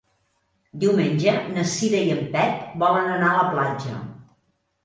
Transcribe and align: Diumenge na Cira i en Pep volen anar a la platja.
Diumenge 0.83 1.35
na 1.57 1.65
Cira 1.73 2.01
i 2.07 2.15
en 2.15 2.23
Pep 2.37 2.65
volen 2.85 3.13
anar 3.19 3.31
a 3.31 3.37
la 3.43 3.47
platja. 3.55 4.01